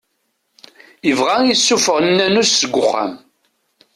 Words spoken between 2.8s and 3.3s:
uxxam.